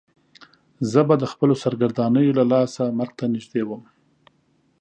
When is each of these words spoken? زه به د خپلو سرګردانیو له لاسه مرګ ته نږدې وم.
زه 0.91 1.01
به 1.07 1.15
د 1.19 1.23
خپلو 1.31 1.53
سرګردانیو 1.63 2.37
له 2.39 2.43
لاسه 2.51 2.83
مرګ 2.99 3.13
ته 3.19 3.25
نږدې 3.33 3.63
وم. 3.65 3.83